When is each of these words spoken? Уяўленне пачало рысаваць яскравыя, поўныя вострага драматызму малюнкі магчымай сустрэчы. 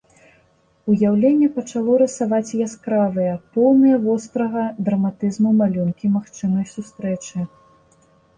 Уяўленне 0.91 1.49
пачало 1.57 1.97
рысаваць 2.03 2.57
яскравыя, 2.67 3.35
поўныя 3.59 3.99
вострага 4.07 4.65
драматызму 4.89 5.49
малюнкі 5.61 6.13
магчымай 6.17 6.65
сустрэчы. 6.75 7.37